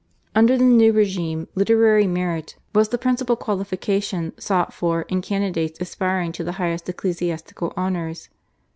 Under 0.33 0.57
the 0.57 0.63
new 0.63 0.91
regime 0.93 1.47
literary 1.53 2.07
merit 2.07 2.55
was 2.73 2.89
the 2.89 2.97
principal 2.97 3.35
qualification 3.35 4.33
sought 4.39 4.73
for 4.73 5.03
in 5.03 5.21
candidates 5.21 5.79
aspiring 5.79 6.31
to 6.31 6.43
the 6.43 6.53
highest 6.53 6.89
ecclesiastical 6.89 7.71
honours. 7.77 8.27